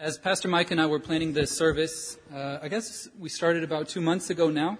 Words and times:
As 0.00 0.16
Pastor 0.16 0.46
Mike 0.46 0.70
and 0.70 0.80
I 0.80 0.86
were 0.86 1.00
planning 1.00 1.32
this 1.32 1.50
service, 1.50 2.18
uh, 2.32 2.60
I 2.62 2.68
guess 2.68 3.08
we 3.18 3.28
started 3.28 3.64
about 3.64 3.88
two 3.88 4.00
months 4.00 4.30
ago 4.30 4.48
now. 4.48 4.78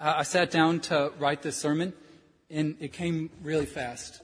Uh, 0.00 0.14
I 0.16 0.22
sat 0.22 0.50
down 0.50 0.80
to 0.88 1.12
write 1.18 1.42
this 1.42 1.58
sermon, 1.58 1.92
and 2.48 2.74
it 2.80 2.94
came 2.94 3.28
really 3.42 3.66
fast 3.66 4.22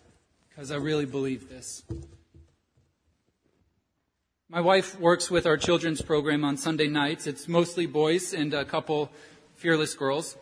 because 0.48 0.70
I 0.70 0.76
really 0.76 1.04
believe 1.04 1.50
this. 1.50 1.82
My 4.48 4.62
wife 4.62 4.98
works 4.98 5.30
with 5.30 5.44
our 5.44 5.58
children's 5.58 6.00
program 6.00 6.46
on 6.46 6.56
Sunday 6.56 6.88
nights. 6.88 7.26
It's 7.26 7.46
mostly 7.46 7.84
boys 7.84 8.32
and 8.32 8.54
a 8.54 8.64
couple 8.64 9.10
fearless 9.56 9.94
girls. 9.94 10.38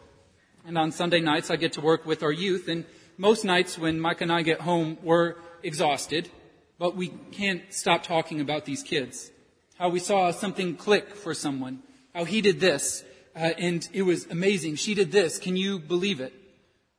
And 0.64 0.78
on 0.78 0.92
Sunday 0.92 1.18
nights, 1.18 1.50
I 1.50 1.56
get 1.56 1.72
to 1.72 1.80
work 1.80 2.06
with 2.06 2.22
our 2.22 2.30
youth. 2.30 2.68
And 2.68 2.84
most 3.18 3.44
nights 3.44 3.76
when 3.76 3.98
Mike 3.98 4.20
and 4.20 4.30
I 4.30 4.42
get 4.42 4.60
home, 4.60 4.98
we're 5.02 5.34
exhausted 5.64 6.30
but 6.78 6.96
we 6.96 7.08
can't 7.32 7.62
stop 7.72 8.02
talking 8.02 8.40
about 8.40 8.64
these 8.64 8.82
kids. 8.82 9.30
How 9.78 9.88
we 9.88 9.98
saw 9.98 10.30
something 10.30 10.76
click 10.76 11.14
for 11.14 11.34
someone. 11.34 11.82
How 12.14 12.24
he 12.24 12.40
did 12.40 12.60
this, 12.60 13.04
uh, 13.34 13.50
and 13.58 13.86
it 13.92 14.02
was 14.02 14.26
amazing. 14.26 14.76
She 14.76 14.94
did 14.94 15.12
this. 15.12 15.38
Can 15.38 15.56
you 15.56 15.78
believe 15.78 16.20
it? 16.20 16.32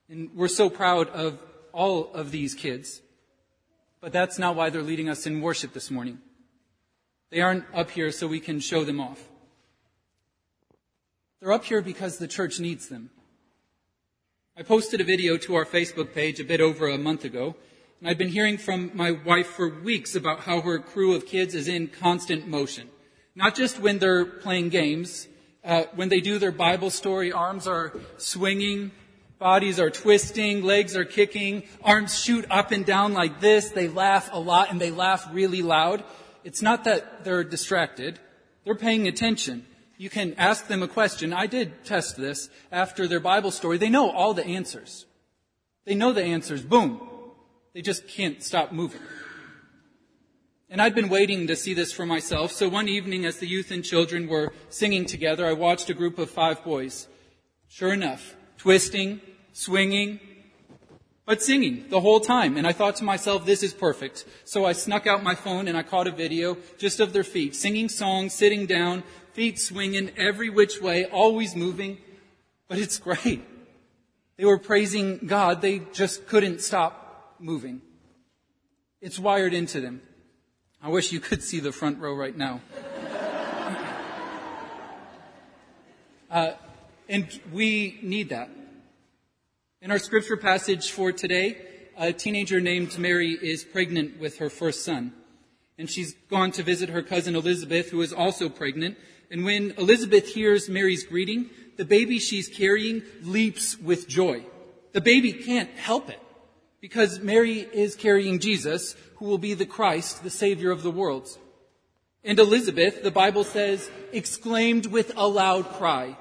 And 0.10 0.30
we're 0.36 0.48
so 0.48 0.70
proud 0.70 1.10
of 1.10 1.40
all 1.74 2.14
of 2.14 2.32
these 2.32 2.54
kids. 2.54 3.02
But 4.00 4.14
that's 4.14 4.38
not 4.38 4.56
why 4.56 4.70
they're 4.70 4.84
leading 4.84 5.10
us 5.10 5.26
in 5.26 5.42
worship 5.42 5.74
this 5.74 5.90
morning. 5.90 6.20
They 7.30 7.42
aren't 7.42 7.66
up 7.74 7.92
here 7.92 8.12
so 8.12 8.28
we 8.28 8.40
can 8.40 8.60
show 8.60 8.84
them 8.84 9.02
off. 9.02 9.28
They're 11.40 11.52
up 11.52 11.66
here 11.66 11.82
because 11.82 12.18
the 12.18 12.28
church 12.28 12.60
needs 12.60 12.90
them. 12.90 13.10
I 14.56 14.64
posted 14.64 15.02
a 15.02 15.04
video 15.04 15.38
to 15.38 15.56
our 15.56 15.66
Facebook 15.66 16.14
page 16.14 16.40
a 16.40 16.44
bit 16.44 16.62
over 16.62 16.88
a 16.88 16.98
month 16.98 17.26
ago 17.26 17.56
and 18.00 18.08
I've 18.08 18.18
been 18.18 18.30
hearing 18.30 18.58
from 18.58 18.92
my 18.94 19.12
wife 19.12 19.48
for 19.48 19.70
weeks 19.70 20.16
about 20.16 20.42
how 20.42 20.62
her 20.62 20.78
crew 20.78 21.16
of 21.16 21.26
kids 21.26 21.56
is 21.56 21.68
in 21.68 21.88
constant 21.88 22.48
motion. 22.48 22.90
Not 23.36 23.56
just 23.56 23.80
when 23.80 23.98
they're 23.98 24.26
playing 24.26 24.70
games, 24.70 25.28
uh, 25.64 25.84
when 25.96 26.10
they 26.10 26.22
do 26.22 26.38
their 26.38 26.52
Bible 26.52 26.92
story, 26.92 27.32
arms 27.32 27.66
are 27.66 27.94
swinging, 28.18 28.92
bodies 29.40 29.80
are 29.80 29.90
twisting, 29.90 30.64
legs 30.64 30.96
are 30.96 31.06
kicking, 31.06 31.64
arms 31.84 32.20
shoot 32.20 32.46
up 32.52 32.72
and 32.72 32.86
down 32.86 33.14
like 33.14 33.40
this. 33.40 33.70
They 33.70 33.88
laugh 33.88 34.30
a 34.32 34.40
lot 34.40 34.70
and 34.70 34.80
they 34.80 34.92
laugh 34.92 35.28
really 35.32 35.64
loud. 35.64 36.04
It's 36.44 36.62
not 36.62 36.84
that 36.84 37.24
they're 37.24 37.44
distracted. 37.44 38.20
They're 38.64 38.76
paying 38.76 39.08
attention. 39.08 39.66
You 39.98 40.12
can 40.12 40.36
ask 40.36 40.68
them 40.68 40.84
a 40.84 40.88
question. 40.88 41.34
I 41.34 41.48
did 41.48 41.84
test 41.84 42.16
this 42.16 42.50
after 42.72 43.08
their 43.08 43.20
Bible 43.20 43.50
story. 43.50 43.80
They 43.80 43.90
know 43.90 44.12
all 44.12 44.36
the 44.36 44.46
answers. 44.46 45.08
They 45.86 45.96
know 45.96 46.14
the 46.14 46.24
answers. 46.24 46.62
Boom. 46.62 47.02
They 47.78 47.84
just 47.84 48.08
can't 48.08 48.42
stop 48.42 48.72
moving. 48.72 49.02
And 50.68 50.82
I'd 50.82 50.96
been 50.96 51.10
waiting 51.10 51.46
to 51.46 51.56
see 51.56 51.76
this 51.76 51.94
for 51.94 52.08
myself, 52.08 52.52
so 52.52 52.68
one 52.68 52.90
evening 52.90 53.24
as 53.24 53.38
the 53.38 53.46
youth 53.46 53.70
and 53.70 53.86
children 53.86 54.28
were 54.28 54.52
singing 54.70 55.06
together, 55.06 55.46
I 55.46 55.54
watched 55.54 55.88
a 55.92 55.94
group 55.94 56.18
of 56.18 56.32
five 56.32 56.64
boys. 56.64 57.08
Sure 57.68 57.94
enough, 57.94 58.36
twisting, 58.58 59.22
swinging, 59.54 60.20
but 61.28 61.44
singing 61.44 61.86
the 61.90 62.02
whole 62.02 62.20
time. 62.20 62.58
And 62.58 62.66
I 62.66 62.74
thought 62.74 62.96
to 62.96 63.04
myself, 63.04 63.46
this 63.46 63.62
is 63.62 63.76
perfect. 63.76 64.26
So 64.44 64.66
I 64.66 64.74
snuck 64.74 65.06
out 65.06 65.22
my 65.22 65.36
phone 65.36 65.68
and 65.68 65.78
I 65.78 65.84
caught 65.84 66.08
a 66.08 66.12
video 66.12 66.58
just 66.80 67.00
of 67.00 67.14
their 67.14 67.24
feet, 67.24 67.56
singing 67.56 67.90
songs, 67.90 68.34
sitting 68.34 68.66
down, 68.66 69.04
feet 69.34 69.60
swinging 69.60 70.10
every 70.18 70.50
which 70.50 70.82
way, 70.82 71.06
always 71.06 71.56
moving. 71.56 72.00
But 72.68 72.80
it's 72.80 72.98
great. 73.08 73.46
They 74.36 74.46
were 74.46 74.58
praising 74.58 75.20
God. 75.28 75.62
They 75.62 75.84
just 75.94 76.26
couldn't 76.26 76.62
stop 76.62 77.04
moving. 77.40 77.82
It's 79.02 79.20
wired 79.20 79.54
into 79.54 79.80
them. 79.80 80.02
I 80.82 80.90
wish 80.90 81.12
you 81.12 81.20
could 81.20 81.44
see 81.44 81.60
the 81.60 81.72
front 81.72 82.00
row 82.00 82.14
right 82.14 82.36
now. 82.36 82.62
uh, 86.32 86.52
and 87.10 87.40
we 87.52 88.00
need 88.02 88.30
that. 88.30 88.50
In 89.82 89.92
our 89.92 90.00
scripture 90.00 90.38
passage 90.38 90.92
for 90.92 91.12
today, 91.12 91.58
a 91.98 92.12
teenager 92.12 92.60
named 92.60 92.98
Mary 92.98 93.34
is 93.34 93.64
pregnant 93.64 94.20
with 94.20 94.40
her 94.40 94.50
first 94.50 94.84
son. 94.84 95.14
And 95.78 95.90
she's 95.90 96.14
gone 96.30 96.52
to 96.54 96.64
visit 96.64 96.90
her 96.90 97.02
cousin 97.02 97.36
Elizabeth, 97.36 97.90
who 97.90 98.02
is 98.02 98.12
also 98.12 98.50
pregnant. 98.50 98.98
And 99.30 99.46
when 99.46 99.74
Elizabeth 99.78 100.34
hears 100.34 100.70
Mary's 100.70 101.06
greeting, 101.06 101.50
the 101.78 101.86
baby 101.86 102.18
she's 102.18 102.48
carrying 102.48 103.04
leaps 103.22 103.78
with 103.78 104.08
joy. 104.08 104.44
The 104.94 105.02
baby 105.02 105.34
can't 105.34 105.70
help 105.72 106.10
it 106.10 106.20
because 106.82 107.20
Mary 107.20 107.60
is 107.60 107.96
carrying 107.96 108.40
Jesus, 108.40 108.96
who 109.16 109.26
will 109.26 109.38
be 109.38 109.54
the 109.54 109.66
Christ, 109.66 110.24
the 110.24 110.30
Savior 110.30 110.72
of 110.72 110.84
the 110.84 110.92
world. 110.92 111.28
And 112.24 112.38
Elizabeth, 112.40 113.04
the 113.04 113.12
Bible 113.12 113.44
says, 113.44 113.90
exclaimed 114.12 114.86
with 114.88 115.14
a 115.16 115.28
loud 115.28 115.66
cry. 115.74 116.18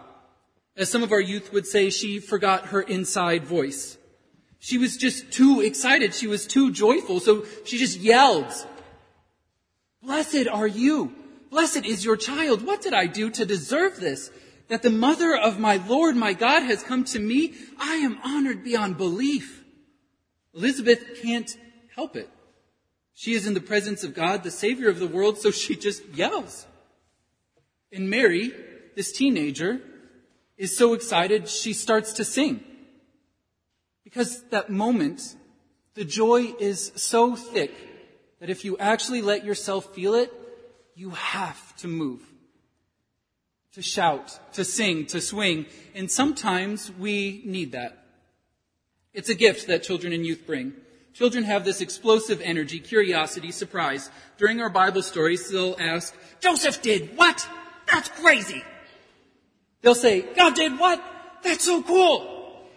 As 0.77 0.91
some 0.91 1.03
of 1.03 1.13
our 1.13 1.21
youth 1.21 1.53
would 1.53 1.67
say, 1.67 1.91
she 1.91 2.21
forgot 2.21 2.67
her 2.67 2.81
inside 2.81 3.45
voice. 3.45 3.97
She 4.59 4.79
was 4.79 4.97
just 4.97 5.33
too 5.33 5.61
excited. 5.61 6.15
She 6.15 6.27
was 6.27 6.47
too 6.47 6.71
joyful. 6.71 7.21
So 7.21 7.45
she 7.65 7.79
just 7.79 7.99
yelled, 7.99 8.53
Blessed 10.03 10.49
are 10.51 10.67
you. 10.67 11.15
Blessed 11.51 11.85
is 11.85 12.05
your 12.05 12.17
child. 12.17 12.65
What 12.67 12.83
did 12.83 12.95
I 12.95 13.07
do 13.07 13.31
to 13.31 13.47
deserve 13.47 13.99
this? 13.99 14.31
That 14.69 14.83
the 14.83 14.91
mother 14.91 15.37
of 15.37 15.59
my 15.59 15.77
Lord, 15.77 16.17
my 16.17 16.33
God, 16.33 16.63
has 16.63 16.83
come 16.83 17.05
to 17.07 17.19
me? 17.19 17.55
I 17.79 17.97
am 17.97 18.19
honored 18.23 18.65
beyond 18.65 18.97
belief. 18.97 19.65
Elizabeth 20.57 21.21
can't 21.23 21.57
help 21.95 22.17
it. 22.17 22.31
She 23.13 23.35
is 23.35 23.47
in 23.47 23.55
the 23.55 23.61
presence 23.61 24.03
of 24.05 24.15
God, 24.15 24.43
the 24.43 24.51
Savior 24.51 24.89
of 24.89 24.99
the 24.99 25.07
world, 25.07 25.39
so 25.39 25.51
she 25.51 25.77
just 25.77 26.05
yells. 26.15 26.67
And 27.93 28.11
Mary, 28.11 28.53
this 28.95 29.13
teenager, 29.13 29.81
is 30.57 30.77
so 30.77 30.95
excited 30.95 31.49
she 31.49 31.73
starts 31.73 32.15
to 32.15 32.25
sing. 32.25 32.65
Because 34.03 34.43
that 34.45 34.71
moment, 34.71 35.37
the 35.95 36.05
joy 36.05 36.55
is 36.59 36.93
so 36.97 37.37
thick 37.37 37.75
that 38.41 38.51
if 38.51 38.65
you 38.65 38.79
actually 38.79 39.23
let 39.23 39.45
yourself 39.45 39.95
feel 39.95 40.15
it, 40.15 40.33
you 40.95 41.11
have 41.11 41.77
to 41.77 41.89
move. 41.89 42.23
To 43.73 43.83
shout, 43.83 44.39
to 44.55 44.65
sing, 44.65 45.05
to 45.07 45.21
swing. 45.21 45.67
And 45.95 46.11
sometimes 46.11 46.91
we 46.93 47.43
need 47.45 47.73
that. 47.73 48.06
It's 49.17 49.31
a 49.31 49.35
gift 49.35 49.69
that 49.69 49.83
children 49.83 50.13
and 50.13 50.27
youth 50.27 50.47
bring. 50.47 50.75
Children 51.15 51.45
have 51.45 51.65
this 51.65 51.81
explosive 51.81 52.43
energy, 52.43 52.79
curiosity, 52.79 53.51
surprise. 53.51 54.11
During 54.37 54.61
our 54.61 54.69
Bible 54.69 55.01
stories, 55.01 55.51
they'll 55.51 55.75
ask, 55.81 56.15
Joseph 56.41 56.83
did 56.83 57.17
what? 57.17 57.49
That's 57.91 58.11
crazy. 58.11 58.63
They'll 59.81 59.95
say, 59.95 60.21
God 60.21 60.55
did 60.55 60.79
what? 60.79 61.03
That's 61.43 61.65
so 61.65 61.83
cool. 61.83 62.69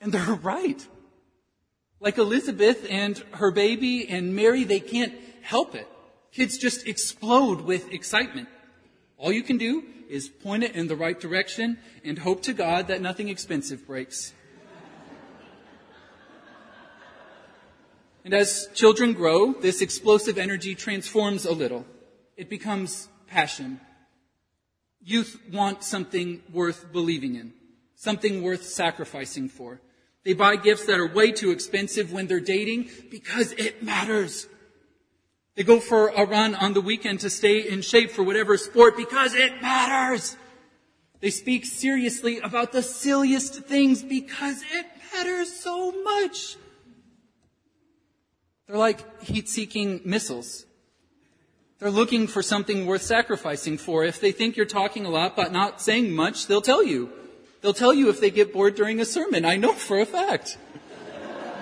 And 0.00 0.10
they're 0.10 0.34
right. 0.42 0.84
Like 2.00 2.18
Elizabeth 2.18 2.84
and 2.90 3.16
her 3.34 3.52
baby 3.52 4.08
and 4.08 4.34
Mary, 4.34 4.64
they 4.64 4.80
can't 4.80 5.14
help 5.42 5.76
it. 5.76 5.86
Kids 6.32 6.58
just 6.58 6.88
explode 6.88 7.60
with 7.60 7.92
excitement. 7.92 8.48
All 9.16 9.30
you 9.30 9.44
can 9.44 9.58
do 9.58 9.84
is 10.10 10.28
point 10.28 10.64
it 10.64 10.74
in 10.74 10.88
the 10.88 10.96
right 10.96 11.20
direction 11.20 11.78
and 12.04 12.18
hope 12.18 12.42
to 12.42 12.52
God 12.52 12.88
that 12.88 13.00
nothing 13.00 13.28
expensive 13.28 13.86
breaks. 13.86 14.32
And 18.28 18.34
as 18.34 18.68
children 18.74 19.14
grow, 19.14 19.54
this 19.54 19.80
explosive 19.80 20.36
energy 20.36 20.74
transforms 20.74 21.46
a 21.46 21.52
little. 21.52 21.86
It 22.36 22.50
becomes 22.50 23.08
passion. 23.26 23.80
Youth 25.02 25.40
want 25.50 25.82
something 25.82 26.42
worth 26.52 26.92
believing 26.92 27.36
in, 27.36 27.54
something 27.94 28.42
worth 28.42 28.64
sacrificing 28.64 29.48
for. 29.48 29.80
They 30.24 30.34
buy 30.34 30.56
gifts 30.56 30.84
that 30.84 31.00
are 31.00 31.10
way 31.10 31.32
too 31.32 31.52
expensive 31.52 32.12
when 32.12 32.26
they're 32.26 32.38
dating 32.38 32.90
because 33.10 33.52
it 33.52 33.82
matters. 33.82 34.46
They 35.54 35.64
go 35.64 35.80
for 35.80 36.08
a 36.08 36.26
run 36.26 36.54
on 36.54 36.74
the 36.74 36.82
weekend 36.82 37.20
to 37.20 37.30
stay 37.30 37.66
in 37.66 37.80
shape 37.80 38.10
for 38.10 38.24
whatever 38.24 38.58
sport 38.58 38.94
because 38.94 39.32
it 39.32 39.62
matters. 39.62 40.36
They 41.20 41.30
speak 41.30 41.64
seriously 41.64 42.40
about 42.40 42.72
the 42.72 42.82
silliest 42.82 43.64
things 43.64 44.02
because 44.02 44.62
it 44.74 44.84
matters 45.14 45.50
so 45.50 45.92
much. 46.02 46.58
They're 48.68 48.76
like 48.76 49.22
heat 49.22 49.48
seeking 49.48 50.02
missiles. 50.04 50.66
They're 51.78 51.90
looking 51.90 52.26
for 52.26 52.42
something 52.42 52.86
worth 52.86 53.02
sacrificing 53.02 53.78
for. 53.78 54.04
If 54.04 54.20
they 54.20 54.30
think 54.30 54.56
you're 54.56 54.66
talking 54.66 55.06
a 55.06 55.10
lot 55.10 55.36
but 55.36 55.52
not 55.52 55.80
saying 55.80 56.12
much, 56.12 56.46
they'll 56.46 56.60
tell 56.60 56.84
you. 56.84 57.10
They'll 57.62 57.72
tell 57.72 57.94
you 57.94 58.10
if 58.10 58.20
they 58.20 58.30
get 58.30 58.52
bored 58.52 58.74
during 58.74 59.00
a 59.00 59.04
sermon. 59.04 59.44
I 59.44 59.56
know 59.56 59.72
for 59.72 60.00
a 60.00 60.06
fact. 60.06 60.58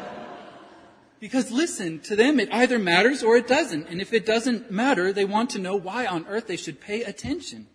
because 1.21 1.53
listen, 1.53 2.01
to 2.01 2.17
them 2.17 2.41
it 2.41 2.49
either 2.53 2.79
matters 2.79 3.23
or 3.23 3.37
it 3.37 3.47
doesn't. 3.47 3.89
And 3.89 4.01
if 4.01 4.13
it 4.13 4.27
doesn't 4.27 4.71
matter, 4.71 5.13
they 5.13 5.25
want 5.25 5.51
to 5.51 5.61
know 5.61 5.77
why 5.77 6.07
on 6.07 6.27
earth 6.27 6.49
they 6.49 6.57
should 6.57 6.81
pay 6.81 7.03
attention. 7.03 7.69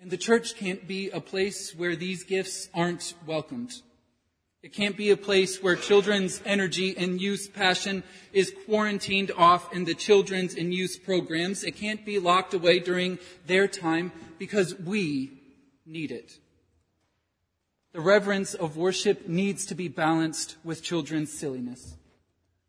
And 0.00 0.10
the 0.10 0.16
church 0.16 0.56
can't 0.56 0.88
be 0.88 1.10
a 1.10 1.20
place 1.20 1.74
where 1.76 1.96
these 1.96 2.24
gifts 2.24 2.68
aren't 2.72 3.14
welcomed. 3.26 3.72
It 4.62 4.72
can't 4.72 4.96
be 4.96 5.10
a 5.10 5.16
place 5.16 5.60
where 5.60 5.74
children's 5.74 6.40
energy 6.46 6.96
and 6.96 7.20
youth 7.20 7.50
passion 7.52 8.04
is 8.32 8.54
quarantined 8.64 9.32
off 9.36 9.72
in 9.72 9.84
the 9.84 9.94
children's 9.94 10.54
and 10.54 10.72
youth 10.72 11.00
programs. 11.04 11.64
It 11.64 11.72
can't 11.72 12.06
be 12.06 12.20
locked 12.20 12.54
away 12.54 12.78
during 12.78 13.18
their 13.46 13.66
time 13.66 14.12
because 14.38 14.78
we 14.78 15.32
need 15.84 16.12
it. 16.12 16.38
The 17.92 18.00
reverence 18.00 18.54
of 18.54 18.76
worship 18.76 19.26
needs 19.26 19.66
to 19.66 19.74
be 19.74 19.88
balanced 19.88 20.56
with 20.62 20.82
children's 20.82 21.32
silliness. 21.32 21.96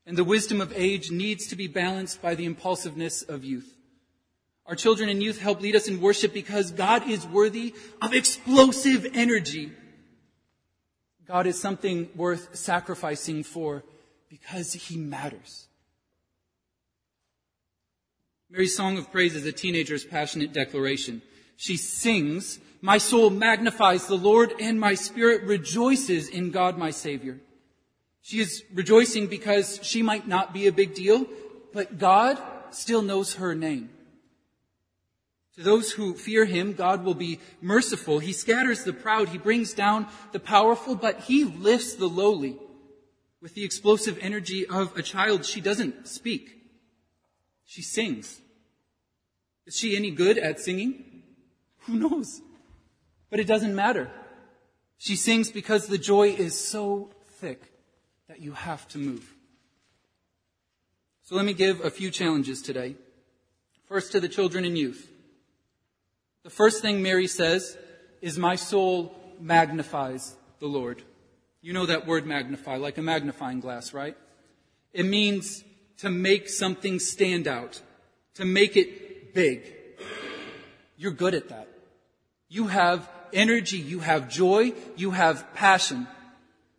And 0.08 0.18
the 0.18 0.24
wisdom 0.24 0.62
of 0.62 0.74
age 0.76 1.12
needs 1.12 1.48
to 1.48 1.56
be 1.56 1.68
balanced 1.68 2.24
by 2.24 2.34
the 2.34 2.46
impulsiveness 2.46 3.22
of 3.22 3.46
youth. 3.46 3.78
Our 4.66 4.76
children 4.76 5.10
and 5.10 5.22
youth 5.22 5.40
help 5.40 5.62
lead 5.62 5.76
us 5.76 5.88
in 5.88 6.02
worship 6.02 6.34
because 6.34 6.72
God 6.72 7.08
is 7.08 7.28
worthy 7.28 7.76
of 8.02 8.14
explosive 8.14 9.06
energy. 9.14 9.72
God 11.28 11.48
is 11.48 11.60
something 11.60 12.10
worth 12.16 12.56
sacrificing 12.56 13.44
for 13.44 13.84
because 14.30 14.74
he 14.74 14.98
matters. 14.98 15.68
Mary's 18.50 18.76
song 18.76 18.98
of 18.98 19.12
praise 19.12 19.36
is 19.36 19.46
a 19.46 19.52
teenager's 19.52 20.04
passionate 20.04 20.54
declaration. 20.54 21.22
She 21.56 21.78
sings, 21.78 22.60
My 22.82 22.98
soul 22.98 23.30
magnifies 23.30 24.08
the 24.08 24.18
Lord, 24.18 24.54
and 24.60 24.80
my 24.80 24.96
spirit 24.96 25.44
rejoices 25.44 26.28
in 26.28 26.52
God 26.52 26.78
my 26.78 26.92
Savior. 26.92 27.40
She 28.22 28.40
is 28.40 28.64
rejoicing 28.74 29.28
because 29.28 29.80
she 29.82 30.02
might 30.02 30.28
not 30.28 30.54
be 30.54 30.68
a 30.68 30.72
big 30.72 30.94
deal, 30.94 31.26
but 31.74 31.98
God 31.98 32.42
still 32.72 33.02
knows 33.02 33.36
her 33.36 33.56
name. 33.56 33.90
To 35.56 35.62
those 35.62 35.92
who 35.92 36.16
fear 36.16 36.46
him, 36.46 36.74
God 36.74 37.04
will 37.04 37.14
be 37.14 37.40
merciful. 37.62 38.20
He 38.20 38.34
scatters 38.34 38.84
the 38.84 38.94
proud. 38.94 39.30
He 39.30 39.38
brings 39.38 39.74
down 39.74 40.08
the 40.32 40.40
powerful, 40.40 40.96
but 40.96 41.22
he 41.22 41.44
lifts 41.44 41.94
the 41.94 42.08
lowly. 42.08 42.58
With 43.42 43.54
the 43.54 43.64
explosive 43.64 44.18
energy 44.22 44.66
of 44.66 44.98
a 44.98 45.04
child, 45.04 45.46
she 45.46 45.62
doesn't 45.62 46.08
speak. 46.08 46.50
She 47.66 47.82
sings. 47.82 48.42
Is 49.68 49.76
she 49.76 49.96
any 49.96 50.12
good 50.12 50.38
at 50.38 50.60
singing? 50.60 51.24
Who 51.82 51.96
knows? 51.96 52.42
But 53.30 53.40
it 53.40 53.48
doesn't 53.48 53.76
matter. 53.76 54.10
She 54.98 55.16
sings 55.16 55.52
because 55.52 55.88
the 55.88 55.98
joy 55.98 56.30
is 56.30 56.58
so 56.58 57.12
thick 57.40 57.62
that 58.28 58.42
you 58.42 58.54
have 58.54 58.88
to 58.90 58.98
move. 58.98 59.36
So 61.24 61.36
let 61.36 61.46
me 61.46 61.54
give 61.54 61.82
a 61.82 61.92
few 61.92 62.10
challenges 62.10 62.62
today. 62.62 62.96
First 63.88 64.12
to 64.14 64.20
the 64.20 64.30
children 64.30 64.66
and 64.66 64.78
youth. 64.78 65.13
The 66.44 66.50
first 66.50 66.82
thing 66.82 67.02
Mary 67.02 67.28
says 67.28 67.78
is, 68.22 68.38
My 68.38 68.56
soul 68.56 69.16
magnifies 69.40 70.36
the 70.60 70.68
Lord. 70.68 71.02
You 71.62 71.72
know 71.72 71.86
that 71.86 72.06
word 72.06 72.26
magnify, 72.26 72.76
like 72.76 72.98
a 72.98 73.02
magnifying 73.02 73.62
glass, 73.62 73.94
right? 73.94 74.18
It 74.92 75.06
means 75.06 75.64
to 76.00 76.10
make 76.10 76.50
something 76.50 77.00
stand 77.00 77.48
out, 77.48 77.82
to 78.36 78.44
make 78.44 78.76
it 78.76 79.34
big. 79.34 79.74
You're 80.98 81.14
good 81.14 81.34
at 81.34 81.48
that. 81.48 81.70
You 82.50 82.68
have 82.68 83.10
energy, 83.32 83.78
you 83.78 84.00
have 84.00 84.30
joy, 84.30 84.74
you 84.98 85.12
have 85.12 85.54
passion. 85.54 86.08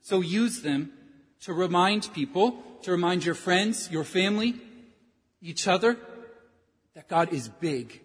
So 0.03 0.21
use 0.21 0.61
them 0.61 0.93
to 1.41 1.55
remind 1.55 2.13
people, 2.13 2.63
to 2.83 2.91
remind 2.91 3.25
your 3.25 3.35
friends, 3.35 3.91
your 3.91 4.05
family, 4.05 4.61
each 5.41 5.67
other, 5.67 5.97
that 6.95 7.09
God 7.09 7.33
is 7.33 7.49
big 7.49 8.04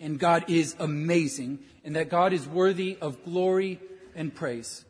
and 0.00 0.18
God 0.18 0.46
is 0.48 0.74
amazing 0.78 1.60
and 1.84 1.94
that 1.96 2.08
God 2.08 2.32
is 2.32 2.48
worthy 2.48 2.96
of 3.00 3.22
glory 3.24 3.78
and 4.14 4.34
praise. 4.34 4.84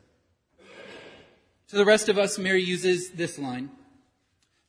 To 1.69 1.77
the 1.77 1.85
rest 1.85 2.09
of 2.09 2.17
us, 2.17 2.37
Mary 2.37 2.63
uses 2.63 3.11
this 3.11 3.37
line. 3.37 3.69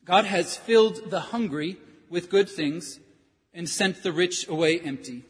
God 0.05 0.25
has 0.25 0.57
filled 0.57 1.11
the 1.11 1.21
hungry 1.21 1.77
with 2.11 2.31
good 2.31 2.49
things 2.49 3.01
and 3.55 3.69
sent 3.69 4.03
the 4.03 4.13
rich 4.13 4.49
away 4.49 4.81
empty. 4.81 5.25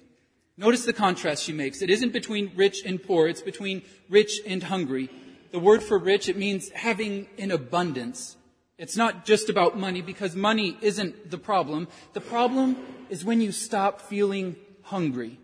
Notice 0.56 0.84
the 0.84 0.92
contrast 0.92 1.44
she 1.44 1.52
makes. 1.52 1.82
It 1.82 1.90
isn't 1.90 2.12
between 2.12 2.52
rich 2.54 2.82
and 2.84 3.02
poor, 3.02 3.28
it's 3.28 3.42
between 3.42 3.82
rich 4.08 4.40
and 4.46 4.62
hungry. 4.62 5.08
The 5.50 5.58
word 5.58 5.82
for 5.82 5.98
rich, 5.98 6.28
it 6.28 6.36
means 6.36 6.70
having 6.70 7.26
in 7.36 7.50
abundance. 7.50 8.36
It's 8.78 8.96
not 8.96 9.24
just 9.24 9.48
about 9.48 9.78
money 9.78 10.02
because 10.02 10.34
money 10.34 10.76
isn't 10.80 11.30
the 11.30 11.38
problem. 11.38 11.88
The 12.14 12.20
problem 12.20 12.76
is 13.10 13.24
when 13.24 13.40
you 13.40 13.52
stop 13.52 14.00
feeling 14.00 14.56
hungry. 14.92 15.38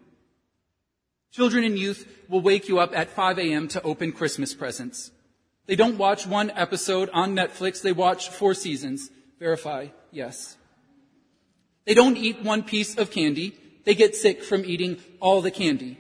Children 1.33 1.65
and 1.65 1.79
youth 1.79 2.07
will 2.29 2.43
wake 2.43 2.69
you 2.69 2.79
up 2.79 2.93
at 2.95 3.09
5 3.11 3.39
a.m. 3.39 3.67
to 3.69 3.83
open 3.83 4.13
Christmas 4.13 4.53
presents. 4.55 5.11
They 5.67 5.77
don't 5.77 5.99
watch 5.99 6.27
one 6.27 6.51
episode 6.51 7.09
on 7.13 7.35
Netflix, 7.35 7.83
they 7.83 7.93
watch 7.93 8.29
four 8.29 8.55
seasons. 8.55 9.11
Verify, 9.39 9.89
yes. 10.13 10.57
They 11.87 11.95
don't 11.95 12.19
eat 12.19 12.43
one 12.43 12.63
piece 12.63 12.99
of 12.99 13.11
candy, 13.11 13.57
they 13.85 13.95
get 13.95 14.15
sick 14.15 14.43
from 14.43 14.65
eating 14.65 14.99
all 15.21 15.41
the 15.41 15.51
candy. 15.51 15.99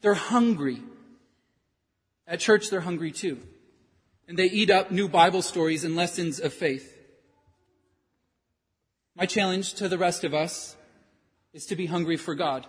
They're 0.00 0.14
hungry. 0.14 0.82
At 2.26 2.40
church, 2.40 2.70
they're 2.70 2.88
hungry 2.88 3.12
too. 3.12 3.40
And 4.26 4.38
they 4.38 4.46
eat 4.46 4.70
up 4.70 4.90
new 4.90 5.08
Bible 5.08 5.42
stories 5.42 5.84
and 5.84 5.96
lessons 5.96 6.40
of 6.40 6.54
faith. 6.54 6.86
My 9.16 9.26
challenge 9.26 9.74
to 9.74 9.88
the 9.88 9.98
rest 9.98 10.24
of 10.24 10.32
us 10.32 10.76
is 11.54 11.66
to 11.66 11.76
be 11.76 11.86
hungry 11.86 12.18
for 12.18 12.34
God. 12.34 12.66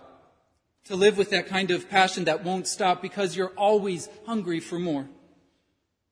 To 0.84 0.96
live 0.96 1.18
with 1.18 1.30
that 1.30 1.48
kind 1.48 1.72
of 1.72 1.90
passion 1.90 2.24
that 2.24 2.44
won't 2.44 2.68
stop 2.68 3.02
because 3.02 3.36
you're 3.36 3.52
always 3.56 4.08
hungry 4.24 4.60
for 4.60 4.78
more. 4.78 5.08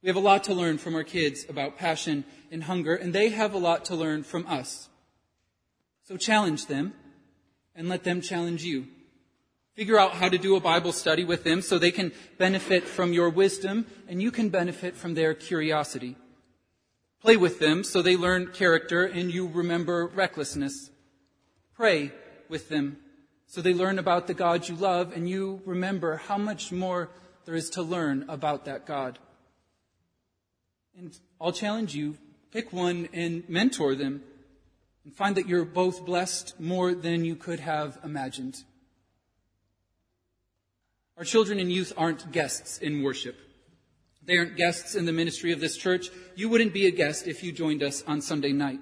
We 0.03 0.09
have 0.09 0.17
a 0.17 0.21
lot 0.21 0.45
to 0.45 0.55
learn 0.55 0.77
from 0.77 0.97
our 0.97 1.05
kids 1.05 1.47
about 1.49 1.79
passion 1.79 2.25
and 2.51 2.65
hunger, 2.65 2.95
and 2.95 3.15
they 3.15 3.31
have 3.31 3.55
a 3.55 3.59
lot 3.59 3.87
to 3.87 3.95
learn 3.95 4.25
from 4.25 4.47
us. 4.47 4.89
So 6.03 6.17
challenge 6.17 6.67
them 6.67 6.93
and 7.75 7.89
let 7.89 8.05
them 8.05 8.21
challenge 8.21 8.65
you. 8.65 8.89
Figure 9.75 9.99
out 9.99 10.13
how 10.13 10.29
to 10.29 10.37
do 10.37 10.57
a 10.57 10.61
Bible 10.61 10.93
study 10.93 11.25
with 11.25 11.45
them 11.45 11.63
so 11.63 11.79
they 11.79 11.91
can 11.91 12.13
benefit 12.37 12.85
from 12.85 13.13
your 13.13 13.31
wisdom 13.31 13.87
and 14.09 14.21
you 14.21 14.31
can 14.31 14.49
benefit 14.49 14.97
from 14.97 15.15
their 15.15 15.35
curiosity. 15.35 16.17
Play 17.21 17.37
with 17.37 17.59
them 17.59 17.83
so 17.83 18.03
they 18.03 18.17
learn 18.17 18.49
character 18.49 19.05
and 19.05 19.33
you 19.33 19.49
remember 19.49 20.07
recklessness. 20.07 20.91
Pray 21.75 22.13
with 22.49 22.69
them 22.69 22.99
so 23.47 23.61
they 23.61 23.75
learn 23.75 23.99
about 23.99 24.27
the 24.27 24.35
God 24.35 24.69
you 24.69 24.75
love 24.75 25.13
and 25.15 25.29
you 25.29 25.61
remember 25.65 26.17
how 26.17 26.39
much 26.39 26.73
more 26.73 27.11
there 27.45 27.55
is 27.55 27.71
to 27.71 27.83
learn 27.83 28.25
about 28.29 28.65
that 28.65 28.87
God. 28.87 29.19
And 30.97 31.17
I'll 31.41 31.53
challenge 31.53 31.95
you, 31.95 32.17
pick 32.51 32.73
one 32.73 33.09
and 33.13 33.49
mentor 33.49 33.95
them 33.95 34.23
and 35.05 35.15
find 35.15 35.37
that 35.37 35.49
you're 35.49 35.65
both 35.65 36.05
blessed 36.05 36.59
more 36.59 36.95
than 36.95 37.25
you 37.25 37.37
could 37.37 37.61
have 37.61 37.99
imagined. 38.03 38.57
Our 41.17 41.25
children 41.25 41.61
and 41.61 41.71
youth 41.71 41.93
aren't 41.97 42.33
guests 42.33 42.79
in 42.79 43.03
worship. 43.03 43.39
They 44.25 44.39
aren't 44.39 44.57
guests 44.57 44.95
in 44.95 45.05
the 45.05 45.13
ministry 45.13 45.53
of 45.53 45.61
this 45.61 45.77
church. 45.77 46.09
You 46.35 46.49
wouldn't 46.49 46.73
be 46.73 46.87
a 46.87 46.91
guest 46.91 47.29
if 47.29 47.45
you 47.45 47.53
joined 47.53 47.83
us 47.83 48.03
on 48.07 48.23
Sunday 48.23 48.53
night 48.53 48.81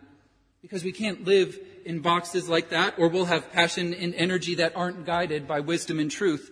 because 0.62 0.84
we 0.84 0.92
can't 0.92 1.24
live 1.24 1.58
in 1.84 2.00
boxes 2.00 2.48
like 2.48 2.70
that, 2.70 2.94
or 2.98 3.08
we'll 3.08 3.24
have 3.26 3.52
passion 3.52 3.92
and 3.92 4.14
energy 4.14 4.54
that 4.54 4.76
aren't 4.76 5.04
guided 5.04 5.46
by 5.46 5.60
wisdom 5.60 5.98
and 5.98 6.10
truth. 6.10 6.50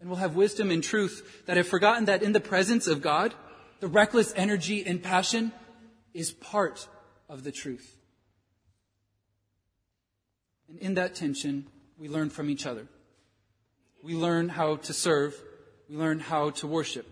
And 0.00 0.08
we'll 0.08 0.18
have 0.18 0.34
wisdom 0.34 0.70
and 0.70 0.82
truth 0.82 1.44
that 1.46 1.56
have 1.56 1.68
forgotten 1.68 2.06
that 2.06 2.22
in 2.22 2.32
the 2.32 2.40
presence 2.40 2.86
of 2.86 3.02
God, 3.02 3.34
the 3.80 3.88
reckless 3.88 4.32
energy 4.36 4.84
and 4.84 5.02
passion 5.02 5.52
is 6.14 6.32
part 6.32 6.88
of 7.28 7.44
the 7.44 7.52
truth. 7.52 7.96
And 10.68 10.78
in 10.78 10.94
that 10.94 11.14
tension, 11.14 11.66
we 11.98 12.08
learn 12.08 12.30
from 12.30 12.50
each 12.50 12.66
other. 12.66 12.88
We 14.02 14.14
learn 14.14 14.48
how 14.48 14.76
to 14.76 14.92
serve. 14.92 15.34
We 15.88 15.96
learn 15.96 16.20
how 16.20 16.50
to 16.50 16.66
worship. 16.66 17.06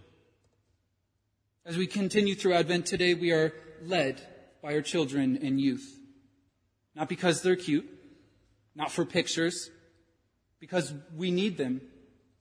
As 1.66 1.76
we 1.76 1.86
continue 1.86 2.34
through 2.34 2.54
Advent 2.54 2.86
today, 2.86 3.14
we 3.14 3.32
are 3.32 3.52
led 3.82 4.20
by 4.62 4.74
our 4.74 4.82
children 4.82 5.38
and 5.42 5.60
youth. 5.60 5.98
Not 6.94 7.08
because 7.08 7.42
they're 7.42 7.56
cute, 7.56 7.88
not 8.74 8.92
for 8.92 9.04
pictures, 9.04 9.70
because 10.60 10.94
we 11.16 11.30
need 11.30 11.56
them 11.56 11.80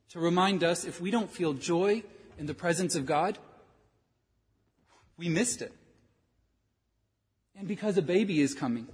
to 0.09 0.19
remind 0.19 0.63
us 0.63 0.85
if 0.85 1.01
we 1.01 1.11
don't 1.11 1.31
feel 1.31 1.53
joy 1.53 2.03
in 2.37 2.45
the 2.45 2.53
presence 2.53 2.95
of 2.95 3.05
God, 3.05 3.37
we 5.17 5.29
missed 5.29 5.61
it. 5.61 5.73
And 7.55 7.67
because 7.67 7.97
a 7.97 8.01
baby 8.01 8.41
is 8.41 8.53
coming, 8.53 8.87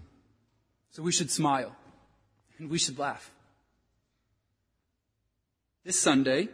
so 0.91 1.03
we 1.03 1.11
should 1.11 1.31
smile 1.31 1.75
and 2.57 2.69
we 2.69 2.77
should 2.77 2.99
laugh. 2.99 3.31
This 5.85 5.99
Sunday, 5.99 6.49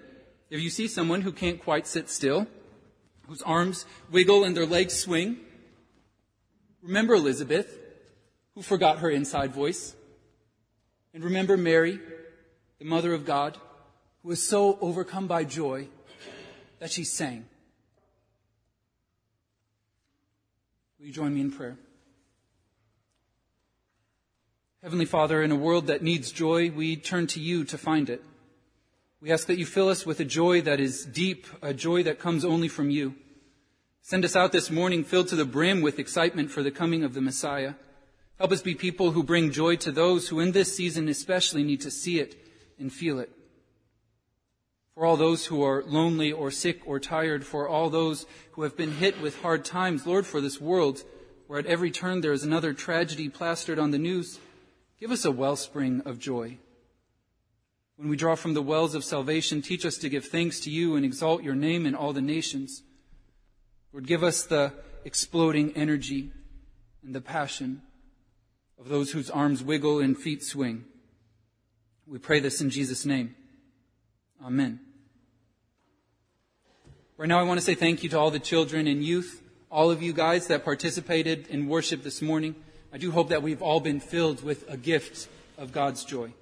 if 0.49 0.61
you 0.61 0.69
see 0.69 0.87
someone 0.87 1.21
who 1.21 1.31
can't 1.31 1.61
quite 1.61 1.87
sit 1.87 2.09
still, 2.09 2.47
whose 3.27 3.41
arms 3.41 3.85
wiggle 4.11 4.43
and 4.43 4.55
their 4.55 4.65
legs 4.65 4.93
swing, 4.93 5.37
remember 6.83 7.15
Elizabeth 7.15 7.79
who 8.55 8.61
forgot 8.61 8.99
her 8.99 9.09
inside 9.09 9.53
voice. 9.53 9.95
And 11.13 11.23
remember 11.23 11.57
Mary, 11.57 11.99
the 12.79 12.85
Mother 12.85 13.13
of 13.13 13.25
God, 13.25 13.57
who 14.23 14.29
was 14.29 14.41
so 14.41 14.77
overcome 14.81 15.27
by 15.27 15.43
joy 15.43 15.87
that 16.79 16.91
she 16.91 17.03
sang. 17.03 17.45
Will 20.99 21.07
you 21.07 21.13
join 21.13 21.33
me 21.33 21.41
in 21.41 21.51
prayer? 21.51 21.77
Heavenly 24.81 25.05
Father, 25.05 25.41
in 25.41 25.51
a 25.51 25.55
world 25.55 25.87
that 25.87 26.03
needs 26.03 26.31
joy, 26.31 26.69
we 26.69 26.95
turn 26.95 27.27
to 27.27 27.39
you 27.39 27.63
to 27.65 27.77
find 27.77 28.09
it. 28.09 28.23
We 29.19 29.31
ask 29.31 29.47
that 29.47 29.57
you 29.57 29.65
fill 29.65 29.89
us 29.89 30.05
with 30.05 30.19
a 30.19 30.25
joy 30.25 30.61
that 30.61 30.79
is 30.79 31.05
deep, 31.05 31.47
a 31.61 31.73
joy 31.73 32.03
that 32.03 32.19
comes 32.19 32.45
only 32.45 32.67
from 32.67 32.91
you. 32.91 33.15
Send 34.03 34.23
us 34.23 34.35
out 34.35 34.51
this 34.51 34.69
morning 34.69 35.03
filled 35.03 35.29
to 35.29 35.35
the 35.35 35.45
brim 35.45 35.81
with 35.81 35.97
excitement 35.97 36.51
for 36.51 36.61
the 36.61 36.69
coming 36.69 37.03
of 37.03 37.15
the 37.15 37.21
Messiah. 37.21 37.73
Help 38.37 38.51
us 38.51 38.61
be 38.61 38.75
people 38.75 39.11
who 39.11 39.23
bring 39.23 39.51
joy 39.51 39.77
to 39.77 39.91
those 39.91 40.27
who 40.27 40.39
in 40.39 40.51
this 40.51 40.75
season 40.75 41.07
especially 41.07 41.63
need 41.63 41.81
to 41.81 41.91
see 41.91 42.19
it 42.19 42.35
and 42.77 42.91
feel 42.91 43.19
it. 43.19 43.31
For 44.93 45.05
all 45.05 45.17
those 45.17 45.45
who 45.45 45.63
are 45.63 45.83
lonely 45.83 46.31
or 46.31 46.51
sick 46.51 46.81
or 46.85 46.99
tired, 46.99 47.45
for 47.45 47.67
all 47.67 47.89
those 47.89 48.25
who 48.51 48.63
have 48.63 48.75
been 48.75 48.91
hit 48.91 49.21
with 49.21 49.41
hard 49.41 49.63
times, 49.63 50.05
Lord, 50.05 50.25
for 50.25 50.41
this 50.41 50.59
world 50.59 51.03
where 51.47 51.59
at 51.59 51.65
every 51.65 51.91
turn 51.91 52.21
there 52.21 52.33
is 52.33 52.43
another 52.43 52.73
tragedy 52.73 53.29
plastered 53.29 53.79
on 53.79 53.91
the 53.91 53.97
news, 53.97 54.39
give 54.99 55.11
us 55.11 55.25
a 55.25 55.31
wellspring 55.31 56.01
of 56.01 56.19
joy. 56.19 56.57
When 57.97 58.09
we 58.09 58.17
draw 58.17 58.35
from 58.35 58.53
the 58.53 58.61
wells 58.61 58.95
of 58.95 59.05
salvation, 59.05 59.61
teach 59.61 59.85
us 59.85 59.97
to 59.99 60.09
give 60.09 60.25
thanks 60.25 60.59
to 60.61 60.69
you 60.69 60.95
and 60.95 61.05
exalt 61.05 61.43
your 61.43 61.55
name 61.55 61.85
in 61.85 61.95
all 61.95 62.11
the 62.11 62.21
nations. 62.21 62.83
Lord, 63.93 64.07
give 64.07 64.23
us 64.23 64.43
the 64.43 64.73
exploding 65.05 65.71
energy 65.77 66.31
and 67.03 67.15
the 67.15 67.21
passion 67.21 67.81
of 68.79 68.89
those 68.89 69.11
whose 69.11 69.29
arms 69.29 69.63
wiggle 69.63 69.99
and 69.99 70.17
feet 70.17 70.43
swing. 70.43 70.85
We 72.07 72.19
pray 72.19 72.39
this 72.39 72.61
in 72.61 72.69
Jesus' 72.69 73.05
name. 73.05 73.35
Amen. 74.43 74.79
Right 77.17 77.29
now, 77.29 77.39
I 77.39 77.43
want 77.43 77.59
to 77.59 77.65
say 77.65 77.75
thank 77.75 78.03
you 78.03 78.09
to 78.09 78.19
all 78.19 78.29
the 78.29 78.39
children 78.39 78.87
and 78.87 79.03
youth, 79.03 79.41
all 79.71 79.89
of 79.89 80.03
you 80.03 80.13
guys 80.13 80.47
that 80.47 80.65
participated 80.65 81.47
in 81.47 81.67
worship 81.67 82.03
this 82.03 82.21
morning. 82.21 82.55
I 82.91 82.97
do 82.97 83.11
hope 83.11 83.29
that 83.29 83.41
we've 83.41 83.61
all 83.61 83.79
been 83.79 83.99
filled 83.99 84.43
with 84.43 84.69
a 84.69 84.77
gift 84.77 85.27
of 85.57 85.71
God's 85.71 86.03
joy. 86.03 86.33